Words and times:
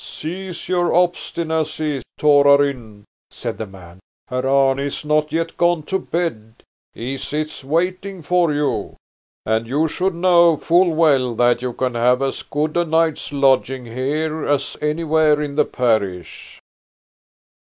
"Cease 0.03 0.67
your 0.67 0.95
obstinacy, 0.95 2.01
Torarin!" 2.17 3.03
said 3.29 3.59
the 3.59 3.67
man. 3.67 3.99
"Herr 4.29 4.47
Arne 4.49 4.79
is 4.79 5.05
not 5.05 5.31
yet 5.31 5.55
gone 5.57 5.83
to 5.83 5.99
bed, 5.99 6.55
he 6.91 7.17
sits 7.17 7.63
waiting 7.63 8.23
for 8.23 8.51
you. 8.51 8.95
And 9.45 9.67
you 9.67 9.87
should 9.87 10.15
know 10.15 10.57
full 10.57 10.89
well 10.95 11.35
that 11.35 11.61
you 11.61 11.73
can 11.73 11.93
have 11.93 12.23
as 12.23 12.41
good 12.41 12.75
a 12.77 12.83
night's 12.83 13.31
lodging 13.31 13.85
here 13.85 14.43
as 14.47 14.75
anywhere 14.81 15.39
in 15.39 15.53
the 15.55 15.65
parish." 15.65 16.59